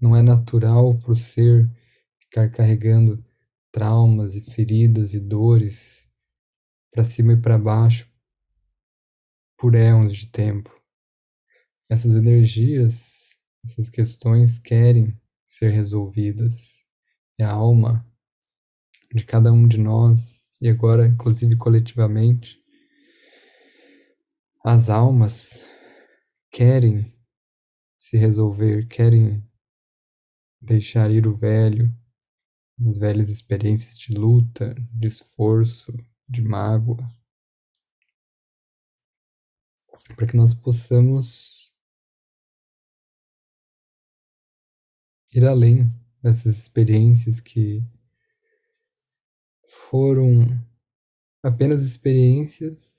Não 0.00 0.16
é 0.16 0.22
natural 0.22 0.98
para 0.98 1.12
o 1.12 1.16
ser 1.16 1.70
ficar 2.18 2.50
carregando 2.50 3.22
traumas 3.70 4.34
e 4.34 4.40
feridas 4.40 5.12
e 5.12 5.20
dores 5.20 6.08
para 6.90 7.04
cima 7.04 7.34
e 7.34 7.36
para 7.36 7.58
baixo 7.58 8.10
por 9.58 9.74
éons 9.74 10.16
de 10.16 10.26
tempo. 10.26 10.70
Essas 11.88 12.14
energias, 12.14 13.36
essas 13.64 13.90
questões 13.90 14.58
querem 14.58 15.18
ser 15.44 15.70
resolvidas. 15.70 16.84
É 17.38 17.44
a 17.44 17.52
alma 17.52 18.06
de 19.14 19.24
cada 19.24 19.52
um 19.52 19.68
de 19.68 19.78
nós, 19.78 20.44
e 20.60 20.68
agora, 20.68 21.06
inclusive 21.06 21.56
coletivamente, 21.56 22.58
as 24.68 24.90
almas 24.90 25.50
querem 26.50 27.16
se 27.96 28.16
resolver, 28.16 28.88
querem 28.88 29.48
deixar 30.60 31.08
ir 31.08 31.24
o 31.28 31.36
velho, 31.36 31.96
as 32.88 32.98
velhas 32.98 33.28
experiências 33.28 33.96
de 33.96 34.12
luta, 34.12 34.74
de 34.92 35.06
esforço, 35.06 35.92
de 36.28 36.42
mágoa, 36.42 37.06
para 40.16 40.26
que 40.26 40.36
nós 40.36 40.52
possamos 40.52 41.72
ir 45.32 45.46
além 45.46 45.88
dessas 46.20 46.58
experiências 46.58 47.38
que 47.38 47.84
foram 49.64 50.44
apenas 51.40 51.82
experiências, 51.82 52.95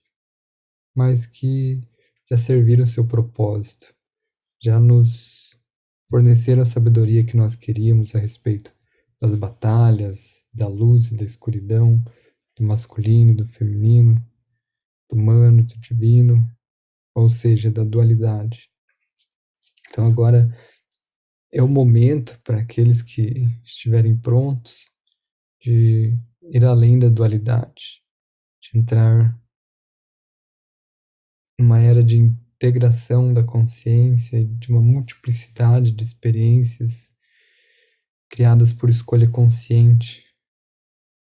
mas 0.97 1.27
que 1.27 1.79
já 2.27 2.36
serviram 2.36 2.83
seu 2.83 3.05
propósito, 3.05 3.93
já 4.60 4.79
nos 4.79 5.55
forneceram 6.10 6.63
a 6.63 6.65
sabedoria 6.65 7.23
que 7.23 7.38
nós 7.38 7.55
queríamos 7.55 8.15
a 8.15 8.19
respeito 8.19 8.75
das 9.21 9.38
batalhas, 9.38 10.47
da 10.51 10.67
luz 10.67 11.12
e 11.12 11.15
da 11.15 11.23
escuridão, 11.23 12.03
do 12.57 12.63
masculino, 12.63 13.36
do 13.36 13.47
feminino, 13.47 14.15
do 15.07 15.15
humano, 15.15 15.63
do 15.63 15.77
divino, 15.79 16.49
ou 17.13 17.29
seja, 17.29 17.69
da 17.69 17.83
dualidade. 17.83 18.67
Então 19.89 20.07
agora 20.07 20.49
é 21.53 21.62
o 21.62 21.67
momento 21.67 22.41
para 22.43 22.60
aqueles 22.60 23.03
que 23.03 23.45
estiverem 23.63 24.17
prontos 24.17 24.89
de 25.62 26.17
ir 26.41 26.65
além 26.65 26.97
da 26.97 27.07
dualidade, 27.07 28.01
de 28.60 28.79
entrar 28.79 29.39
numa 31.58 31.80
era 31.80 32.04
de 32.04 32.17
integração 32.17 33.34
da 33.34 33.43
consciência, 33.43 34.43
de 34.46 34.70
uma 34.70 34.82
multiplicidade 34.82 35.91
de 35.91 36.04
experiências 36.04 37.13
criadas 38.30 38.74
por 38.74 38.89
escolha 38.89 39.30
consciente 39.30 40.24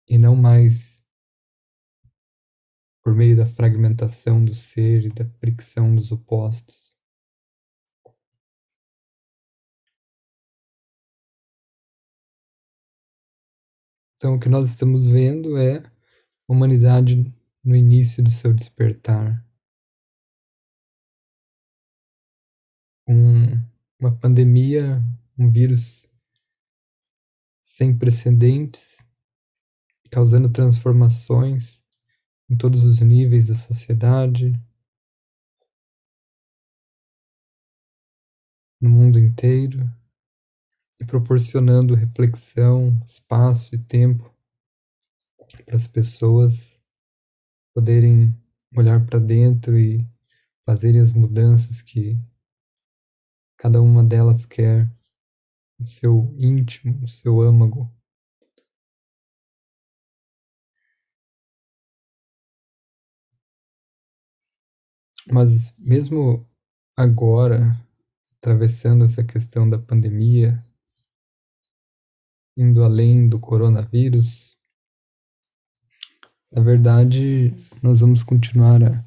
e 0.07 0.17
não 0.17 0.35
mais 0.35 1.03
por 3.03 3.15
meio 3.15 3.37
da 3.37 3.45
fragmentação 3.45 4.43
do 4.43 4.53
ser 4.53 5.05
e 5.05 5.09
da 5.09 5.25
fricção 5.39 5.95
dos 5.95 6.11
opostos. 6.11 6.93
Então, 14.17 14.35
o 14.35 14.39
que 14.39 14.49
nós 14.49 14.69
estamos 14.69 15.07
vendo 15.07 15.57
é 15.57 15.77
a 15.77 15.91
humanidade 16.49 17.33
no 17.63 17.75
início 17.75 18.23
do 18.23 18.29
seu 18.29 18.51
despertar. 18.51 19.46
Um, 23.07 23.61
uma 23.99 24.15
pandemia, 24.15 25.01
um 25.37 25.49
vírus 25.49 26.07
sem 27.63 27.97
precedentes, 27.97 28.97
causando 30.11 30.49
transformações 30.51 31.81
em 32.49 32.57
todos 32.57 32.83
os 32.83 32.99
níveis 33.01 33.47
da 33.47 33.55
sociedade, 33.55 34.53
no 38.81 38.89
mundo 38.89 39.19
inteiro 39.19 39.79
e 40.99 41.05
proporcionando 41.05 41.95
reflexão, 41.95 42.99
espaço 43.05 43.75
e 43.75 43.77
tempo 43.77 44.33
para 45.65 45.75
as 45.75 45.87
pessoas 45.87 46.81
poderem 47.73 48.35
olhar 48.75 49.05
para 49.05 49.19
dentro 49.19 49.77
e 49.77 50.07
fazerem 50.65 50.99
as 50.99 51.11
mudanças 51.11 51.81
que 51.81 52.19
cada 53.67 53.81
uma 53.81 54.01
delas 54.01 54.45
quer 54.45 54.89
no 55.77 55.85
seu 55.85 56.33
íntimo, 56.37 57.01
no 57.01 57.07
seu 57.09 57.41
âmago. 57.41 57.93
Mas 65.29 65.75
mesmo 65.77 66.49
agora, 66.95 67.77
atravessando 68.37 69.03
essa 69.03 69.21
questão 69.21 69.69
da 69.69 69.77
pandemia, 69.77 70.65
indo 72.55 72.85
além 72.85 73.27
do 73.27 73.37
coronavírus, 73.37 74.57
na 76.49 76.61
verdade, 76.63 77.53
nós 77.83 77.99
vamos 77.99 78.23
continuar 78.23 78.81
a 78.81 79.03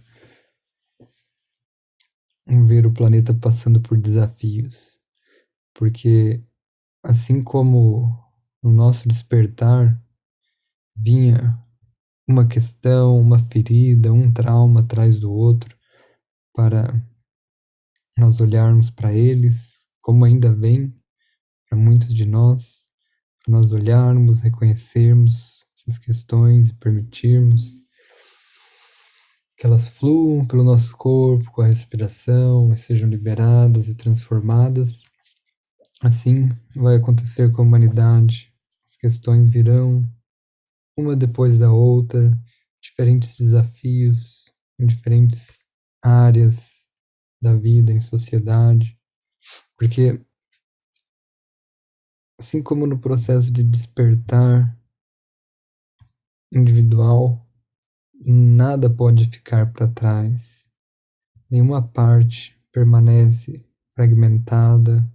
ver 2.67 2.87
o 2.87 2.93
planeta 2.93 3.33
passando 3.33 3.81
por 3.81 3.97
desafios, 3.97 4.99
porque 5.75 6.43
assim 7.03 7.43
como 7.43 8.19
no 8.63 8.73
nosso 8.73 9.09
despertar 9.09 10.01
vinha 10.95 11.59
uma 12.29 12.47
questão, 12.47 13.19
uma 13.21 13.39
ferida, 13.39 14.13
um 14.13 14.33
trauma 14.33 14.81
atrás 14.81 15.19
do 15.19 15.33
outro, 15.33 15.77
para 16.55 16.95
nós 18.17 18.41
olharmos 18.41 18.91
para 18.91 19.13
eles, 19.15 19.89
como 20.01 20.25
ainda 20.25 20.55
vem 20.55 20.95
para 21.69 21.79
muitos 21.79 22.13
de 22.13 22.27
nós, 22.27 22.87
para 23.45 23.53
nós 23.59 23.73
olharmos, 23.73 24.41
reconhecermos 24.41 25.65
essas 25.77 25.99
questões 25.99 26.71
e 26.71 26.75
permitirmos 26.75 27.81
que 29.61 29.67
elas 29.67 29.89
fluam 29.89 30.47
pelo 30.47 30.65
nosso 30.65 30.97
corpo 30.97 31.51
com 31.53 31.61
a 31.61 31.67
respiração 31.67 32.73
e 32.73 32.79
sejam 32.79 33.07
liberadas 33.07 33.89
e 33.89 33.95
transformadas. 33.95 35.03
Assim 36.01 36.49
vai 36.75 36.97
acontecer 36.97 37.53
com 37.53 37.61
a 37.61 37.65
humanidade. 37.67 38.51
As 38.83 38.97
questões 38.97 39.51
virão 39.51 40.03
uma 40.97 41.15
depois 41.15 41.59
da 41.59 41.71
outra, 41.71 42.31
diferentes 42.81 43.37
desafios 43.37 44.51
em 44.79 44.87
diferentes 44.87 45.59
áreas 46.03 46.89
da 47.39 47.55
vida, 47.55 47.93
em 47.93 48.01
sociedade, 48.01 48.99
porque 49.77 50.19
Assim 52.41 52.63
como 52.63 52.87
no 52.87 52.99
processo 52.99 53.53
de 53.53 53.63
despertar 53.63 54.75
individual, 56.51 57.47
nada 58.29 58.91
pode 58.91 59.31
ficar 59.31 59.73
para 59.73 59.89
trás. 59.89 60.69
Nenhuma 61.51 61.83
parte 61.83 62.57
permanece 62.71 63.67
fragmentada, 63.95 65.11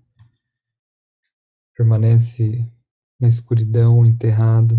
permanece 1.75 2.67
na 3.19 3.27
escuridão, 3.27 4.05
enterrada. 4.05 4.75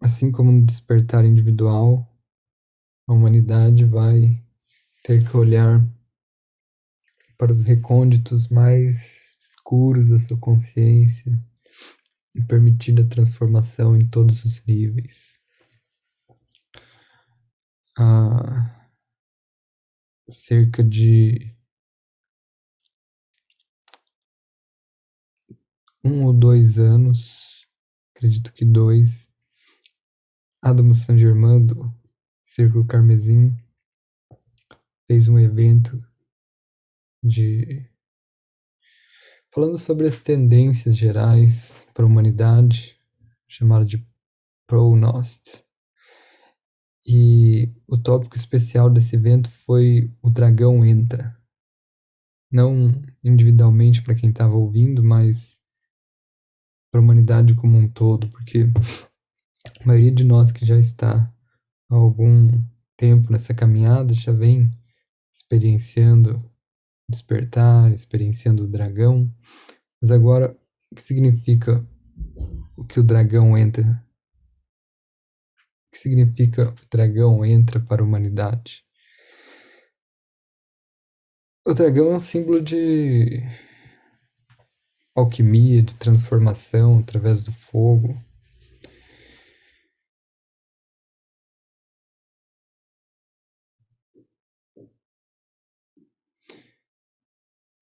Assim 0.00 0.30
como 0.30 0.52
no 0.52 0.64
despertar 0.64 1.24
individual, 1.24 2.08
a 3.06 3.12
humanidade 3.12 3.84
vai 3.84 4.42
ter 5.02 5.28
que 5.28 5.36
olhar 5.36 5.84
para 7.36 7.52
os 7.52 7.64
recônditos 7.64 8.48
mais 8.48 9.36
escuros 9.40 10.08
da 10.08 10.18
sua 10.20 10.38
consciência 10.38 11.32
e 12.38 13.08
transformação 13.08 13.96
em 13.96 14.08
todos 14.08 14.44
os 14.44 14.64
níveis. 14.64 15.40
Há 17.96 18.88
cerca 20.28 20.84
de 20.84 21.54
um 26.04 26.24
ou 26.24 26.32
dois 26.32 26.78
anos, 26.78 27.66
acredito 28.14 28.52
que 28.52 28.64
dois, 28.64 29.28
Adamo 30.62 30.94
San 30.94 31.18
Germain 31.18 31.64
do 31.64 31.92
Círculo 32.42 32.86
Carmesim 32.86 33.56
fez 35.06 35.28
um 35.28 35.38
evento 35.38 36.02
de 37.22 37.90
falando 39.58 39.76
sobre 39.76 40.06
as 40.06 40.20
tendências 40.20 40.96
gerais 40.96 41.84
para 41.92 42.04
a 42.04 42.06
humanidade, 42.06 42.96
chamado 43.48 43.84
de 43.84 44.06
Pronost. 44.68 45.64
E 47.04 47.68
o 47.88 47.98
tópico 47.98 48.36
especial 48.36 48.88
desse 48.88 49.16
evento 49.16 49.50
foi 49.50 50.14
o 50.22 50.30
dragão 50.30 50.84
entra. 50.84 51.36
Não 52.48 53.02
individualmente 53.24 54.00
para 54.00 54.14
quem 54.14 54.30
estava 54.30 54.54
ouvindo, 54.54 55.02
mas 55.02 55.58
para 56.92 57.00
a 57.00 57.02
humanidade 57.02 57.56
como 57.56 57.76
um 57.76 57.88
todo, 57.88 58.30
porque 58.30 58.70
a 59.80 59.84
maioria 59.84 60.12
de 60.12 60.22
nós 60.22 60.52
que 60.52 60.64
já 60.64 60.78
está 60.78 61.34
há 61.90 61.94
algum 61.96 62.48
tempo 62.96 63.32
nessa 63.32 63.52
caminhada 63.52 64.14
já 64.14 64.30
vem 64.30 64.70
experienciando 65.34 66.47
despertar, 67.08 67.92
experienciando 67.92 68.64
o 68.64 68.68
dragão. 68.68 69.32
Mas 70.00 70.10
agora, 70.10 70.56
o 70.90 70.94
que 70.94 71.02
significa 71.02 71.84
o 72.76 72.84
que 72.84 73.00
o 73.00 73.02
dragão 73.02 73.56
entra? 73.56 74.04
O 75.86 75.92
que 75.92 75.98
significa 75.98 76.70
o 76.70 76.88
dragão 76.90 77.44
entra 77.44 77.80
para 77.80 78.02
a 78.02 78.04
humanidade? 78.04 78.84
O 81.66 81.74
dragão 81.74 82.12
é 82.12 82.16
um 82.16 82.20
símbolo 82.20 82.62
de 82.62 83.42
alquimia, 85.14 85.82
de 85.82 85.94
transformação 85.96 86.98
através 86.98 87.42
do 87.42 87.52
fogo. 87.52 88.16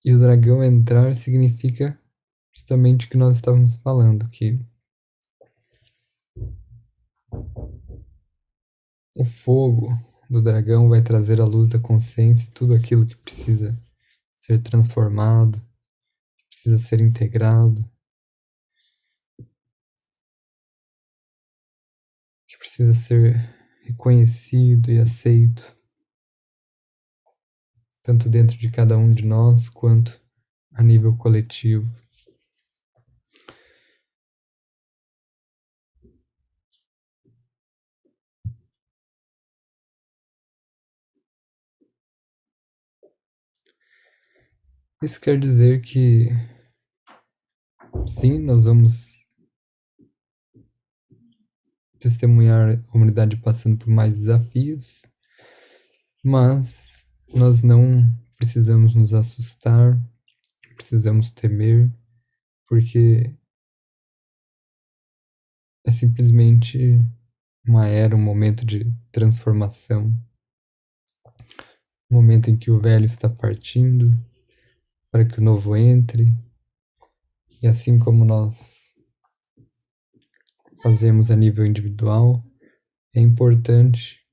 E 0.07 0.13
o 0.13 0.19
dragão 0.19 0.63
entrar 0.63 1.13
significa 1.13 2.01
justamente 2.53 3.05
o 3.07 3.09
que 3.09 3.17
nós 3.17 3.35
estávamos 3.35 3.75
falando, 3.75 4.29
que 4.29 4.57
o 9.13 9.25
fogo 9.25 9.89
do 10.29 10.41
dragão 10.41 10.87
vai 10.87 11.01
trazer 11.01 11.41
a 11.41 11.45
luz 11.45 11.67
da 11.67 11.77
consciência 11.77 12.49
tudo 12.55 12.73
aquilo 12.73 13.05
que 13.05 13.17
precisa 13.17 13.77
ser 14.39 14.63
transformado, 14.63 15.61
que 16.37 16.45
precisa 16.51 16.77
ser 16.77 17.01
integrado, 17.01 17.83
que 22.47 22.57
precisa 22.57 22.93
ser 22.93 23.35
reconhecido 23.83 24.89
e 24.89 24.99
aceito 24.99 25.76
tanto 28.07 28.29
dentro 28.29 28.57
de 28.57 28.71
cada 28.71 28.97
um 28.97 29.11
de 29.11 29.25
nós 29.25 29.67
quanto 29.67 30.17
a 30.71 30.81
nível 30.81 31.17
coletivo. 31.17 31.85
Isso 45.03 45.19
quer 45.19 45.37
dizer 45.37 45.81
que 45.81 46.29
sim, 48.07 48.39
nós 48.39 48.63
vamos 48.63 49.27
testemunhar 51.99 52.79
a 52.87 52.95
humanidade 52.95 53.35
passando 53.35 53.77
por 53.77 53.89
mais 53.89 54.17
desafios, 54.17 55.01
mas 56.23 56.86
nós 57.33 57.61
não 57.61 58.03
precisamos 58.37 58.95
nos 58.95 59.13
assustar, 59.13 59.99
precisamos 60.75 61.31
temer, 61.31 61.91
porque 62.67 63.35
é 65.85 65.91
simplesmente 65.91 66.99
uma 67.65 67.87
era, 67.87 68.15
um 68.15 68.21
momento 68.21 68.65
de 68.65 68.91
transformação, 69.11 70.13
um 72.09 72.15
momento 72.15 72.49
em 72.49 72.57
que 72.57 72.71
o 72.71 72.79
velho 72.79 73.05
está 73.05 73.29
partindo 73.29 74.11
para 75.11 75.25
que 75.25 75.39
o 75.39 75.43
novo 75.43 75.75
entre, 75.75 76.33
e 77.61 77.67
assim 77.67 77.97
como 77.99 78.23
nós 78.23 78.95
fazemos 80.81 81.31
a 81.31 81.35
nível 81.35 81.65
individual, 81.65 82.43
é 83.13 83.19
importante 83.19 84.23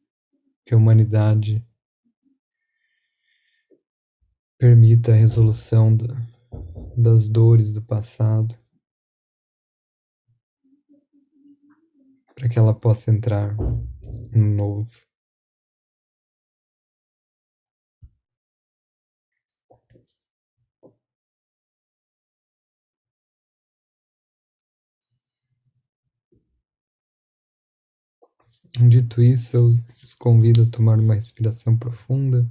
que 0.65 0.75
a 0.75 0.77
humanidade 0.77 1.67
permita 4.65 5.13
a 5.13 5.15
resolução 5.15 5.95
da, 5.95 6.07
das 6.97 7.29
dores 7.29 7.71
do 7.71 7.83
passado, 7.83 8.59
para 12.35 12.49
que 12.49 12.59
ela 12.59 12.73
possa 12.73 13.11
entrar 13.11 13.55
no 14.35 14.47
novo. 14.57 14.91
Dito 28.89 29.23
isso, 29.23 29.59
eu 29.59 29.79
os 30.03 30.15
convido 30.15 30.63
a 30.63 30.71
tomar 30.71 30.99
uma 30.99 31.15
respiração 31.15 31.77
profunda. 31.77 32.51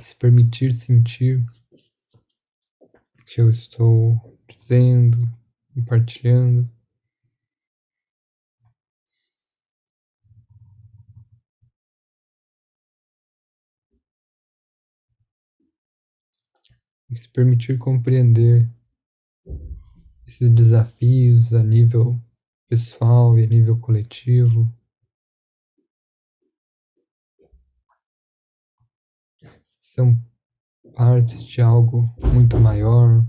Se 0.00 0.14
permitir 0.16 0.72
sentir 0.72 1.44
o 1.72 3.24
que 3.24 3.40
eu 3.40 3.48
estou 3.48 4.38
dizendo, 4.48 5.18
compartilhando. 5.74 6.68
e 17.14 17.18
se 17.18 17.28
permitir 17.28 17.78
compreender 17.78 18.68
esses 20.26 20.50
desafios 20.50 21.52
a 21.54 21.62
nível 21.62 22.20
pessoal 22.68 23.38
e 23.38 23.44
a 23.44 23.46
nível 23.46 23.78
coletivo. 23.78 24.68
São 29.94 30.20
partes 30.96 31.44
de 31.44 31.60
algo 31.60 32.12
muito 32.18 32.58
maior, 32.58 33.24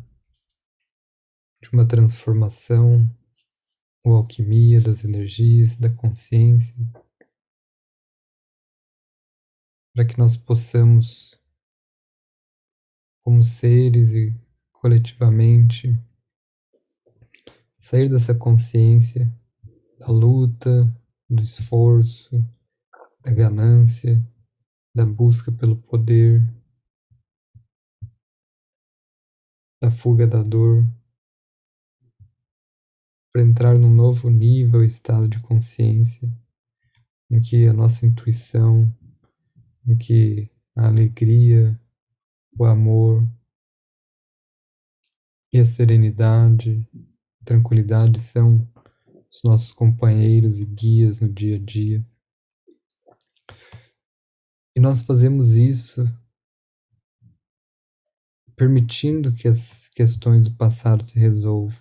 de 1.61 1.69
uma 1.71 1.87
transformação 1.87 3.07
ou 4.03 4.13
alquimia 4.13 4.81
das 4.81 5.03
energias, 5.03 5.77
da 5.77 5.91
consciência, 5.91 6.75
para 9.93 10.07
que 10.07 10.17
nós 10.17 10.35
possamos 10.35 11.39
como 13.21 13.43
seres 13.43 14.13
e 14.13 14.35
coletivamente, 14.71 15.93
sair 17.77 18.09
dessa 18.09 18.33
consciência 18.33 19.31
da 19.99 20.07
luta, 20.07 20.91
do 21.29 21.43
esforço, 21.43 22.43
da 23.21 23.31
ganância, 23.31 24.19
da 24.95 25.05
busca 25.05 25.51
pelo 25.51 25.75
poder, 25.75 26.41
da 29.81 29.91
fuga 29.91 30.25
da 30.25 30.41
dor, 30.41 30.87
para 33.33 33.41
entrar 33.41 33.77
num 33.77 33.93
novo 33.93 34.29
nível, 34.29 34.85
estado 34.85 35.27
de 35.27 35.37
consciência, 35.41 36.31
em 37.29 37.41
que 37.41 37.67
a 37.67 37.73
nossa 37.73 38.05
intuição, 38.05 38.89
em 39.85 39.97
que 39.97 40.49
a 40.73 40.87
alegria, 40.87 41.77
o 42.57 42.63
amor 42.63 43.29
e 45.51 45.59
a 45.59 45.65
serenidade, 45.65 46.87
tranquilidade 47.43 48.21
são 48.21 48.65
os 49.29 49.43
nossos 49.43 49.73
companheiros 49.73 50.61
e 50.61 50.65
guias 50.65 51.19
no 51.19 51.27
dia 51.27 51.57
a 51.57 51.59
dia. 51.59 52.14
E 54.75 54.79
nós 54.81 55.01
fazemos 55.01 55.51
isso 55.51 56.03
permitindo 58.57 59.33
que 59.33 59.47
as 59.47 59.87
questões 59.87 60.49
do 60.49 60.55
passado 60.55 61.01
se 61.01 61.17
resolvam, 61.17 61.79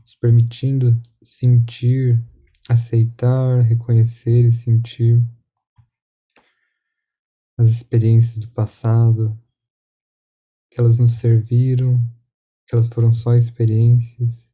nos 0.00 0.16
permitindo 0.16 1.00
sentir, 1.22 2.20
aceitar, 2.68 3.60
reconhecer 3.60 4.48
e 4.48 4.52
sentir 4.52 5.24
as 7.56 7.68
experiências 7.68 8.38
do 8.38 8.48
passado, 8.48 9.40
que 10.68 10.80
elas 10.80 10.98
nos 10.98 11.12
serviram, 11.12 12.04
que 12.66 12.74
elas 12.74 12.88
foram 12.88 13.12
só 13.12 13.34
experiências, 13.34 14.52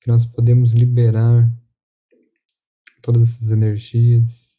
que 0.00 0.08
nós 0.08 0.24
podemos 0.24 0.72
liberar 0.72 1.50
todas 3.02 3.34
essas 3.34 3.50
energias 3.50 4.51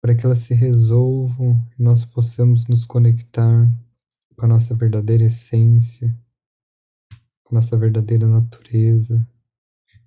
para 0.00 0.14
que 0.14 0.24
elas 0.24 0.38
se 0.38 0.54
resolvam 0.54 1.62
e 1.78 1.82
nós 1.82 2.04
possamos 2.04 2.66
nos 2.66 2.86
conectar 2.86 3.70
com 4.36 4.44
a 4.46 4.48
nossa 4.48 4.74
verdadeira 4.74 5.24
essência, 5.24 6.18
com 7.44 7.54
a 7.54 7.60
nossa 7.60 7.76
verdadeira 7.76 8.26
natureza, 8.26 9.26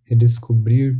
redescobrir 0.03 0.99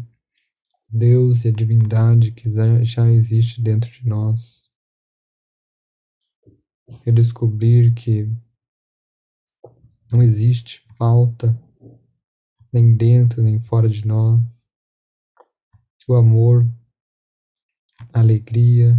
Deus 0.87 1.43
e 1.43 1.47
a 1.47 1.51
divindade 1.51 2.31
que 2.31 2.47
já 2.83 3.09
existe 3.09 3.59
dentro 3.61 3.91
de 3.91 4.07
nós. 4.07 4.61
E 7.05 7.11
descobrir 7.11 7.93
que 7.95 8.29
não 10.11 10.21
existe 10.21 10.85
falta 10.95 11.59
nem 12.71 12.95
dentro 12.95 13.41
nem 13.41 13.59
fora 13.59 13.89
de 13.89 14.05
nós, 14.05 14.41
que 15.99 16.11
o 16.11 16.15
amor, 16.15 16.67
a 18.13 18.19
alegria 18.19 18.95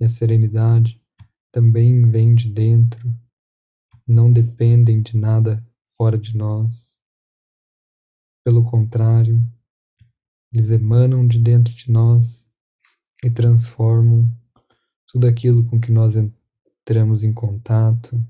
e 0.00 0.04
a 0.04 0.08
serenidade 0.08 1.02
também 1.50 2.08
vêm 2.08 2.34
de 2.34 2.48
dentro, 2.48 3.12
não 4.06 4.32
dependem 4.32 5.02
de 5.02 5.16
nada 5.16 5.64
fora 5.96 6.16
de 6.16 6.36
nós. 6.36 6.94
Pelo 8.44 8.64
contrário, 8.70 9.40
eles 10.52 10.70
emanam 10.70 11.26
de 11.26 11.38
dentro 11.38 11.74
de 11.74 11.90
nós 11.90 12.48
e 13.24 13.30
transformam 13.30 14.30
tudo 15.08 15.26
aquilo 15.26 15.64
com 15.64 15.80
que 15.80 15.90
nós 15.90 16.14
entramos 16.16 17.24
em 17.24 17.32
contato, 17.32 18.20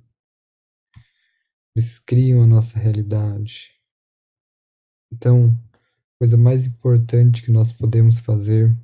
eles 1.75 1.99
criam 1.99 2.43
a 2.43 2.47
nossa 2.47 2.79
realidade. 2.79 3.73
Então, 5.13 5.47
a 6.15 6.19
coisa 6.19 6.37
mais 6.37 6.65
importante 6.65 7.43
que 7.43 7.51
nós 7.51 7.73
podemos 7.73 8.21
fazer 8.21 8.75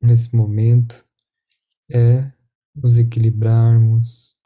nesse 0.00 0.34
momento 0.34 1.06
é 1.90 2.32
nos 2.74 2.98
equilibrarmos, 2.98 4.36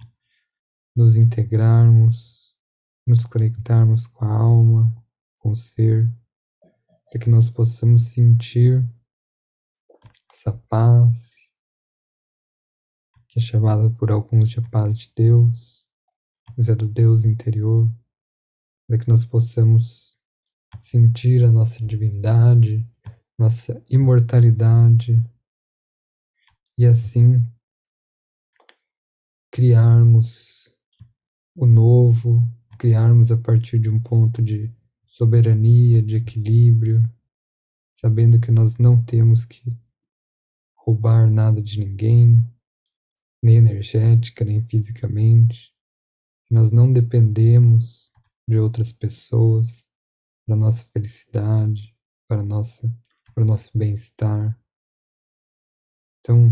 nos 0.97 1.17
integrarmos, 1.17 2.57
nos 3.07 3.25
conectarmos 3.25 4.07
com 4.07 4.25
a 4.25 4.33
alma, 4.33 4.93
com 5.39 5.51
o 5.51 5.57
ser, 5.57 6.13
para 7.11 7.21
que 7.21 7.31
nós 7.31 7.49
possamos 7.49 8.05
sentir 8.05 8.85
essa 10.33 10.53
paz, 10.53 11.33
que 13.29 13.39
é 13.39 13.43
chamada 13.43 13.91
por 13.91 14.11
alguns 14.11 14.51
de 14.51 14.61
paz 14.71 14.99
de 14.99 15.13
Deus, 15.15 15.87
mas 16.57 16.69
é 16.69 16.75
do 16.75 16.89
Deus 16.89 17.25
interior, 17.25 17.91
para 18.87 18.99
que 18.99 19.09
nós 19.09 19.25
possamos 19.25 20.19
sentir 20.81 21.45
a 21.45 21.53
nossa 21.53 21.85
divindade, 21.85 22.89
nossa 23.39 23.83
imortalidade 23.91 25.23
e 26.77 26.85
assim 26.85 27.41
criarmos 29.51 30.75
o 31.55 31.67
novo, 31.67 32.43
criarmos 32.79 33.31
a 33.31 33.37
partir 33.37 33.79
de 33.79 33.89
um 33.89 34.01
ponto 34.01 34.43
de 34.43 34.75
soberania, 35.07 36.03
de 36.03 36.17
equilíbrio, 36.17 37.03
sabendo 37.95 38.41
que 38.41 38.51
nós 38.51 38.77
não 38.77 39.03
temos 39.03 39.45
que 39.45 39.63
roubar 40.75 41.31
nada 41.31 41.63
de 41.63 41.79
ninguém, 41.79 42.45
nem 43.43 43.57
energética, 43.57 44.45
nem 44.45 44.61
fisicamente, 44.61 45.73
nós 46.51 46.71
não 46.71 46.93
dependemos 46.93 48.11
de 48.49 48.59
outras 48.59 48.93
pessoas 48.93 49.89
para 50.45 50.57
nossa 50.57 50.85
felicidade, 50.85 51.97
para 52.29 52.43
nossa 52.43 52.93
para 53.35 53.43
o 53.43 53.47
nosso 53.47 53.77
bem-estar. 53.77 54.57
Então, 56.25 56.49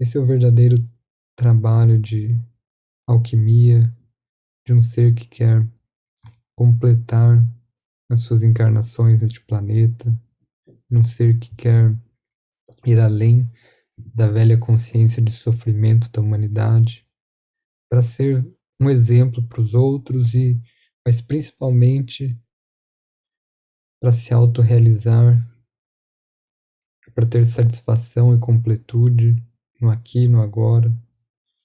esse 0.00 0.16
é 0.16 0.20
o 0.20 0.26
verdadeiro 0.26 0.76
trabalho 1.38 2.00
de 2.00 2.36
alquimia 3.06 3.94
de 4.66 4.74
um 4.74 4.82
ser 4.82 5.14
que 5.14 5.28
quer 5.28 5.64
completar 6.58 7.38
as 8.10 8.22
suas 8.22 8.42
encarnações 8.42 9.22
neste 9.22 9.40
planeta, 9.40 10.10
de 10.90 10.98
um 10.98 11.04
ser 11.04 11.38
que 11.38 11.54
quer 11.54 11.96
ir 12.84 12.98
além 12.98 13.48
da 13.96 14.28
velha 14.28 14.58
consciência 14.58 15.22
de 15.22 15.30
sofrimento 15.30 16.10
da 16.10 16.20
humanidade, 16.20 17.08
para 17.88 18.02
ser 18.02 18.44
um 18.80 18.90
exemplo 18.90 19.46
para 19.46 19.60
os 19.60 19.74
outros 19.74 20.34
e, 20.34 20.60
mas 21.06 21.20
principalmente 21.20 22.36
para 24.00 24.10
se 24.10 24.34
autorrealizar 24.34 25.53
para 27.14 27.26
ter 27.26 27.44
satisfação 27.44 28.34
e 28.34 28.40
completude 28.40 29.36
no 29.80 29.90
aqui 29.90 30.26
no 30.28 30.40
agora, 30.40 30.92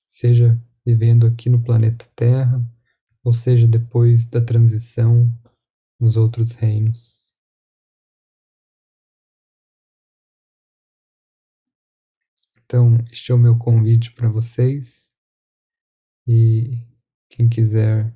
seja 0.08 0.62
vivendo 0.86 1.26
aqui 1.26 1.50
no 1.50 1.64
planeta 1.64 2.06
Terra, 2.16 2.62
ou 3.24 3.34
seja 3.34 3.68
depois 3.68 4.26
da 4.26 4.44
transição 4.44 5.32
nos 6.00 6.18
outros 6.18 6.52
reinos. 6.52 7.34
Então, 12.64 12.98
este 13.12 13.32
é 13.32 13.36
o 13.36 13.40
meu 13.40 13.58
convite 13.58 14.12
para 14.12 14.30
vocês 14.30 15.12
e 16.28 16.78
quem 17.28 17.50
quiser 17.50 18.16